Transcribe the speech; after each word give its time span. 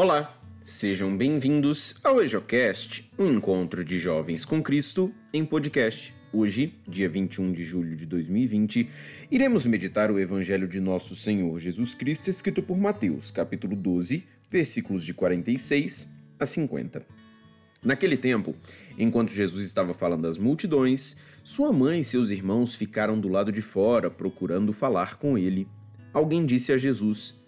Olá, 0.00 0.32
sejam 0.62 1.16
bem-vindos 1.16 1.98
ao 2.04 2.22
EjoCast, 2.22 3.10
um 3.18 3.32
encontro 3.32 3.84
de 3.84 3.98
jovens 3.98 4.44
com 4.44 4.62
Cristo 4.62 5.12
em 5.32 5.44
podcast. 5.44 6.14
Hoje, 6.32 6.72
dia 6.86 7.08
21 7.08 7.50
de 7.50 7.64
julho 7.64 7.96
de 7.96 8.06
2020, 8.06 8.88
iremos 9.28 9.66
meditar 9.66 10.12
o 10.12 10.20
Evangelho 10.20 10.68
de 10.68 10.78
Nosso 10.78 11.16
Senhor 11.16 11.58
Jesus 11.58 11.96
Cristo, 11.96 12.30
escrito 12.30 12.62
por 12.62 12.78
Mateus, 12.78 13.32
capítulo 13.32 13.74
12, 13.74 14.24
versículos 14.48 15.02
de 15.02 15.12
46 15.12 16.14
a 16.38 16.46
50. 16.46 17.04
Naquele 17.82 18.16
tempo, 18.16 18.54
enquanto 18.96 19.32
Jesus 19.32 19.66
estava 19.66 19.92
falando 19.94 20.28
às 20.28 20.38
multidões, 20.38 21.16
sua 21.42 21.72
mãe 21.72 22.02
e 22.02 22.04
seus 22.04 22.30
irmãos 22.30 22.72
ficaram 22.72 23.18
do 23.18 23.28
lado 23.28 23.50
de 23.50 23.62
fora 23.62 24.08
procurando 24.08 24.72
falar 24.72 25.16
com 25.18 25.36
ele. 25.36 25.66
Alguém 26.14 26.46
disse 26.46 26.70
a 26.70 26.78
Jesus: 26.78 27.47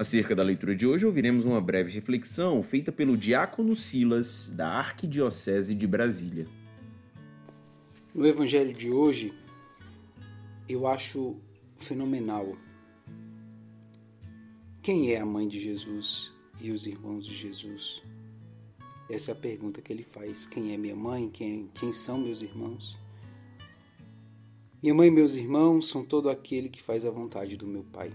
Acerca 0.00 0.34
da 0.34 0.42
leitura 0.42 0.74
de 0.74 0.86
hoje, 0.86 1.04
ouviremos 1.04 1.44
uma 1.44 1.60
breve 1.60 1.92
reflexão 1.92 2.62
feita 2.62 2.90
pelo 2.90 3.18
diácono 3.18 3.76
Silas, 3.76 4.50
da 4.56 4.66
Arquidiocese 4.66 5.74
de 5.74 5.86
Brasília. 5.86 6.46
No 8.14 8.26
evangelho 8.26 8.72
de 8.72 8.90
hoje, 8.90 9.34
eu 10.66 10.86
acho 10.86 11.36
fenomenal. 11.76 12.56
Quem 14.80 15.12
é 15.12 15.20
a 15.20 15.26
mãe 15.26 15.46
de 15.46 15.60
Jesus 15.60 16.32
e 16.62 16.70
os 16.70 16.86
irmãos 16.86 17.26
de 17.26 17.34
Jesus? 17.34 18.02
Essa 19.10 19.32
é 19.32 19.34
a 19.34 19.36
pergunta 19.36 19.82
que 19.82 19.92
ele 19.92 20.02
faz. 20.02 20.46
Quem 20.46 20.72
é 20.72 20.78
minha 20.78 20.96
mãe? 20.96 21.28
Quem, 21.28 21.68
quem 21.74 21.92
são 21.92 22.16
meus 22.16 22.40
irmãos? 22.40 22.96
Minha 24.82 24.94
mãe 24.94 25.08
e 25.08 25.10
meus 25.10 25.36
irmãos 25.36 25.88
são 25.88 26.02
todo 26.02 26.30
aquele 26.30 26.70
que 26.70 26.82
faz 26.82 27.04
a 27.04 27.10
vontade 27.10 27.54
do 27.58 27.66
meu 27.66 27.84
Pai. 27.84 28.10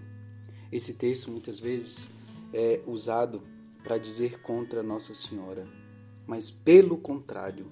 Esse 0.75 0.95
texto 0.95 1.31
muitas 1.31 1.57
vezes 1.57 2.09
é 2.51 2.83
usado 2.85 3.41
para 3.81 3.97
dizer 3.97 4.41
contra 4.41 4.83
Nossa 4.83 5.13
Senhora, 5.13 5.65
mas 6.27 6.51
pelo 6.51 6.97
contrário, 6.97 7.69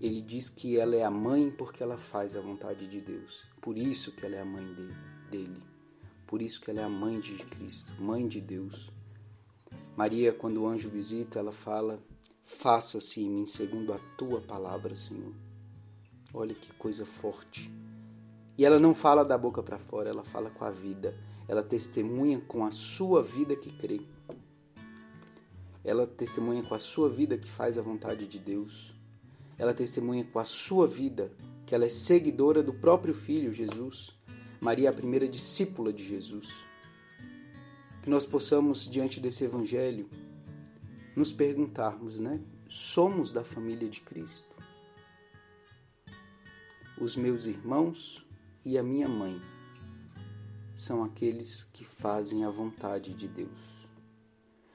ele 0.00 0.22
diz 0.22 0.48
que 0.48 0.78
ela 0.78 0.96
é 0.96 1.04
a 1.04 1.10
mãe 1.10 1.50
porque 1.50 1.82
ela 1.82 1.98
faz 1.98 2.34
a 2.34 2.40
vontade 2.40 2.86
de 2.86 2.98
Deus. 3.02 3.44
Por 3.60 3.76
isso 3.76 4.12
que 4.12 4.24
ela 4.24 4.36
é 4.36 4.40
a 4.40 4.44
mãe 4.46 4.64
dele. 5.30 5.62
Por 6.26 6.40
isso 6.40 6.62
que 6.62 6.70
ela 6.70 6.80
é 6.80 6.84
a 6.84 6.88
mãe 6.88 7.20
de 7.20 7.34
Cristo, 7.44 7.92
mãe 8.00 8.26
de 8.26 8.40
Deus. 8.40 8.90
Maria, 9.94 10.32
quando 10.32 10.62
o 10.62 10.66
anjo 10.66 10.88
visita, 10.88 11.38
ela 11.38 11.52
fala: 11.52 12.02
Faça-se 12.42 13.20
em 13.20 13.28
mim 13.28 13.46
segundo 13.46 13.92
a 13.92 13.98
tua 14.16 14.40
palavra, 14.40 14.96
Senhor. 14.96 15.34
Olha 16.32 16.54
que 16.54 16.72
coisa 16.72 17.04
forte. 17.04 17.70
E 18.56 18.64
ela 18.64 18.78
não 18.78 18.94
fala 18.94 19.24
da 19.24 19.38
boca 19.38 19.62
para 19.62 19.78
fora, 19.78 20.10
ela 20.10 20.24
fala 20.24 20.50
com 20.50 20.64
a 20.64 20.70
vida. 20.70 21.16
Ela 21.48 21.62
testemunha 21.62 22.40
com 22.40 22.64
a 22.64 22.70
sua 22.70 23.22
vida 23.22 23.56
que 23.56 23.72
crê. 23.72 24.00
Ela 25.84 26.06
testemunha 26.06 26.62
com 26.62 26.74
a 26.74 26.78
sua 26.78 27.08
vida 27.08 27.36
que 27.36 27.50
faz 27.50 27.76
a 27.76 27.82
vontade 27.82 28.26
de 28.26 28.38
Deus. 28.38 28.94
Ela 29.58 29.74
testemunha 29.74 30.24
com 30.24 30.38
a 30.38 30.44
sua 30.44 30.86
vida 30.86 31.32
que 31.66 31.74
ela 31.74 31.84
é 31.84 31.88
seguidora 31.88 32.62
do 32.62 32.72
próprio 32.72 33.14
Filho 33.14 33.52
Jesus. 33.52 34.12
Maria 34.60 34.88
é 34.88 34.90
a 34.90 34.94
primeira 34.94 35.26
discípula 35.26 35.92
de 35.92 36.04
Jesus. 36.04 36.52
Que 38.02 38.10
nós 38.10 38.26
possamos, 38.26 38.88
diante 38.88 39.20
desse 39.20 39.44
Evangelho, 39.44 40.08
nos 41.16 41.32
perguntarmos, 41.32 42.18
né? 42.18 42.40
Somos 42.68 43.32
da 43.32 43.44
família 43.44 43.88
de 43.88 44.00
Cristo? 44.00 44.56
Os 47.00 47.16
meus 47.16 47.46
irmãos 47.46 48.24
e 48.64 48.78
a 48.78 48.82
minha 48.82 49.08
mãe 49.08 49.40
são 50.74 51.02
aqueles 51.02 51.64
que 51.72 51.84
fazem 51.84 52.44
a 52.44 52.50
vontade 52.50 53.14
de 53.14 53.28
Deus. 53.28 53.88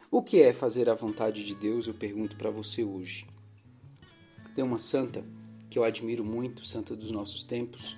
O 0.09 0.21
que 0.21 0.41
é 0.41 0.53
fazer 0.53 0.89
a 0.89 0.95
vontade 0.95 1.43
de 1.43 1.55
Deus? 1.55 1.87
Eu 1.87 1.93
pergunto 1.93 2.35
para 2.37 2.49
você 2.49 2.83
hoje. 2.83 3.27
Tem 4.55 4.63
uma 4.63 4.79
santa 4.79 5.23
que 5.69 5.77
eu 5.77 5.83
admiro 5.83 6.23
muito, 6.23 6.65
santa 6.65 6.95
dos 6.95 7.11
nossos 7.11 7.43
tempos, 7.43 7.97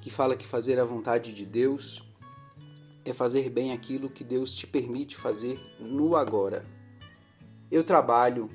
que 0.00 0.10
fala 0.10 0.36
que 0.36 0.46
fazer 0.46 0.78
a 0.78 0.84
vontade 0.84 1.32
de 1.32 1.46
Deus 1.46 2.02
é 3.04 3.12
fazer 3.12 3.48
bem 3.50 3.72
aquilo 3.72 4.10
que 4.10 4.24
Deus 4.24 4.52
te 4.52 4.66
permite 4.66 5.16
fazer 5.16 5.58
no 5.78 6.16
agora. 6.16 6.64
Eu 7.70 7.84
trabalho, 7.84 8.50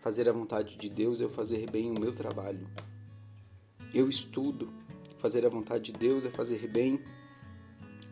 fazer 0.00 0.28
a 0.28 0.32
vontade 0.32 0.76
de 0.76 0.88
Deus 0.88 1.20
é 1.20 1.28
fazer 1.28 1.68
bem 1.68 1.90
o 1.90 1.98
meu 1.98 2.14
trabalho. 2.14 2.68
Eu 3.92 4.08
estudo, 4.08 4.72
fazer 5.18 5.44
a 5.44 5.48
vontade 5.48 5.92
de 5.92 5.98
Deus 5.98 6.24
é 6.24 6.30
fazer 6.30 6.66
bem 6.68 7.00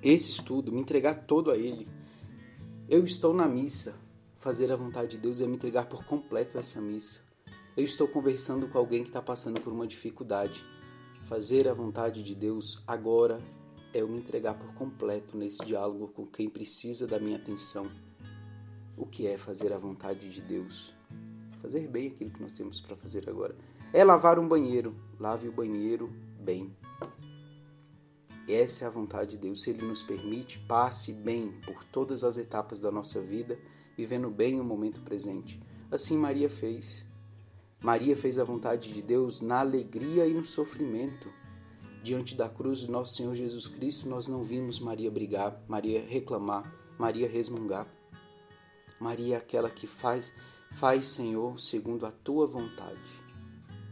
esse 0.03 0.31
estudo, 0.31 0.73
me 0.73 0.81
entregar 0.81 1.27
todo 1.27 1.51
a 1.51 1.57
Ele. 1.57 1.89
Eu 2.89 3.05
estou 3.05 3.33
na 3.33 3.49
missa, 3.49 3.97
fazer 4.39 4.71
a 4.71 4.77
vontade 4.77 5.13
de 5.13 5.19
Deus 5.19 5.41
é 5.41 5.47
me 5.47 5.55
entregar 5.55 5.87
por 5.87 6.05
completo 6.05 6.59
essa 6.59 6.81
missa. 6.81 7.21
Eu 7.77 7.85
estou 7.85 8.07
conversando 8.07 8.69
com 8.69 8.79
alguém 8.79 9.03
que 9.03 9.09
está 9.09 9.23
passando 9.23 9.61
por 9.61 9.73
uma 9.73 9.87
dificuldade. 9.87 10.65
Fazer 11.25 11.67
a 11.67 11.75
vontade 11.75 12.23
de 12.23 12.35
Deus 12.35 12.83
agora 12.87 13.39
é 13.93 14.03
eu 14.03 14.09
me 14.09 14.19
entregar 14.19 14.55
por 14.55 14.75
completo 14.75 15.37
nesse 15.37 15.65
diálogo 15.65 16.09
com 16.09 16.27
quem 16.27 16.49
precisa 16.51 17.07
da 17.07 17.19
minha 17.19 17.37
atenção. 17.37 17.91
O 18.97 19.07
que 19.07 19.27
é 19.27 19.39
fazer 19.39 19.73
a 19.73 19.79
vontade 19.79 20.29
de 20.29 20.41
Deus? 20.43 20.95
Fazer 21.61 21.89
bem 21.89 22.09
aquilo 22.09 22.31
que 22.31 22.43
nós 22.43 22.53
temos 22.53 22.79
para 22.81 22.95
fazer 22.95 23.29
agora. 23.29 23.57
É 23.93 24.05
lavar 24.05 24.39
um 24.39 24.47
banheiro. 24.47 24.95
Lave 25.19 25.49
o 25.49 25.53
banheiro 25.53 26.13
bem. 26.45 26.77
Essa 28.47 28.85
é 28.85 28.87
a 28.87 28.91
vontade 28.91 29.33
de 29.33 29.39
Deus. 29.39 29.63
Se 29.63 29.71
Ele 29.71 29.87
nos 29.87 30.03
permite, 30.03 30.59
passe 30.59 31.13
bem 31.13 31.53
por 31.65 31.83
todas 31.85 32.23
as 32.23 32.37
etapas 32.37 32.79
da 32.79 32.93
nossa 32.93 33.21
vida, 33.21 33.59
vivendo 33.97 34.31
bem 34.31 34.61
o 34.61 34.65
momento 34.65 35.01
presente. 35.01 35.59
Assim 35.91 36.19
Maria 36.19 36.51
fez. 36.51 37.07
Maria 37.83 38.15
fez 38.15 38.39
a 38.39 38.45
vontade 38.45 38.93
de 38.93 39.01
Deus 39.01 39.41
na 39.41 39.61
alegria 39.61 40.27
e 40.27 40.35
no 40.35 40.45
sofrimento. 40.45 41.33
Diante 42.03 42.37
da 42.37 42.49
cruz 42.49 42.81
de 42.81 42.91
nosso 42.91 43.15
Senhor 43.15 43.35
Jesus 43.35 43.67
Cristo, 43.67 44.09
nós 44.09 44.27
não 44.27 44.43
vimos 44.43 44.79
Maria 44.79 45.11
brigar, 45.11 45.59
Maria 45.67 46.05
reclamar, 46.07 46.71
Maria 46.99 47.27
resmungar. 47.27 47.87
Maria 49.01 49.37
é 49.37 49.39
aquela 49.39 49.71
que 49.71 49.87
faz, 49.87 50.33
faz, 50.73 51.07
Senhor, 51.07 51.59
segundo 51.59 52.05
a 52.05 52.11
tua 52.11 52.47
vontade. 52.47 53.01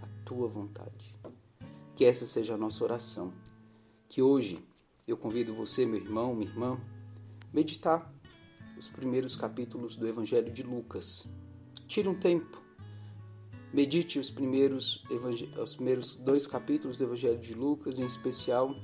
A 0.03 0.07
tua 0.25 0.47
vontade. 0.47 1.17
Que 2.03 2.07
essa 2.07 2.27
seja 2.27 2.55
a 2.55 2.59
nossa 2.59 2.83
oração 2.83 3.33
que 4.09 4.21
hoje 4.21 4.59
eu 5.07 5.17
convido 5.17 5.55
você, 5.55 5.87
meu 5.87 6.01
irmão, 6.01 6.35
minha 6.35 6.51
irmã, 6.51 6.81
meditar 7.53 8.13
os 8.77 8.89
primeiros 8.89 9.37
capítulos 9.37 9.95
do 9.95 10.09
Evangelho 10.09 10.53
de 10.53 10.65
Lucas. 10.65 11.25
Tire 11.87 12.09
um 12.09 12.19
tempo, 12.19 12.61
medite 13.73 14.19
os 14.19 14.33
primeiros, 14.33 15.05
os 15.57 15.77
primeiros 15.77 16.17
dois 16.17 16.45
capítulos 16.45 16.97
do 16.97 17.05
Evangelho 17.05 17.39
de 17.39 17.55
Lucas, 17.55 18.01
em 18.01 18.07
especial 18.07 18.75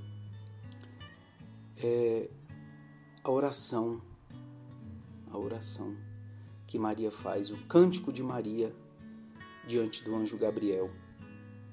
é, 1.76 2.30
a 3.24 3.30
oração, 3.32 4.00
a 5.28 5.36
oração 5.36 5.96
que 6.68 6.78
Maria 6.78 7.10
faz, 7.10 7.50
o 7.50 7.56
cântico 7.66 8.12
de 8.12 8.22
Maria 8.22 8.72
diante 9.66 10.04
do 10.04 10.14
anjo 10.14 10.38
Gabriel. 10.38 10.88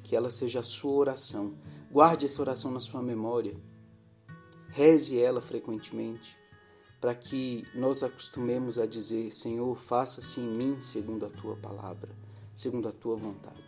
Que 0.06 0.16
ela 0.16 0.30
seja 0.30 0.62
a 0.62 0.64
sua 0.64 0.94
oração 0.94 1.58
Guarde 1.96 2.26
essa 2.26 2.42
oração 2.42 2.72
na 2.72 2.82
sua 2.82 3.02
memória. 3.02 3.56
Reze 4.68 5.18
ela 5.18 5.40
frequentemente, 5.40 6.38
para 7.00 7.16
que 7.16 7.64
nós 7.74 8.04
acostumemos 8.04 8.78
a 8.78 8.86
dizer: 8.86 9.32
Senhor, 9.32 9.78
faça-se 9.78 10.42
em 10.42 10.44
mim 10.58 10.82
segundo 10.82 11.26
a 11.26 11.30
tua 11.30 11.56
palavra, 11.56 12.14
segundo 12.54 12.90
a 12.90 12.92
tua 12.92 13.16
vontade. 13.16 13.64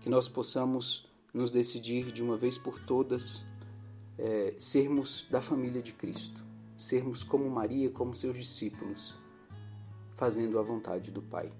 Que 0.00 0.08
nós 0.08 0.28
possamos 0.28 1.04
nos 1.34 1.50
decidir 1.50 2.12
de 2.12 2.22
uma 2.22 2.36
vez 2.36 2.56
por 2.56 2.78
todas 2.78 3.44
é, 4.16 4.54
sermos 4.56 5.26
da 5.28 5.40
família 5.40 5.82
de 5.82 5.92
Cristo, 5.92 6.44
sermos 6.76 7.24
como 7.24 7.50
Maria, 7.50 7.90
como 7.90 8.14
seus 8.14 8.36
discípulos, 8.36 9.14
fazendo 10.14 10.60
a 10.60 10.62
vontade 10.62 11.10
do 11.10 11.22
Pai. 11.22 11.50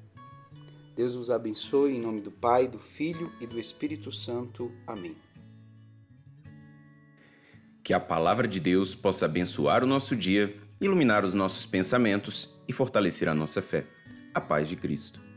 Deus 1.01 1.15
vos 1.15 1.31
abençoe 1.31 1.97
em 1.97 1.99
nome 1.99 2.21
do 2.21 2.31
Pai, 2.31 2.69
do 2.69 2.79
Filho 2.79 3.33
e 3.41 3.47
do 3.47 3.59
Espírito 3.59 4.13
Santo. 4.13 4.71
Amém. 4.87 5.17
Que 7.83 7.95
a 7.95 7.99
palavra 7.99 8.47
de 8.47 8.61
Deus 8.61 8.95
possa 8.95 9.25
abençoar 9.25 9.83
o 9.83 9.87
nosso 9.87 10.15
dia, 10.15 10.55
iluminar 10.79 11.25
os 11.25 11.33
nossos 11.33 11.65
pensamentos 11.65 12.55
e 12.69 12.73
fortalecer 12.75 13.31
a 13.31 13.35
nossa 13.35 13.63
fé. 13.63 13.87
A 14.35 14.43
paz 14.43 14.69
de 14.69 14.77
Cristo. 14.77 15.30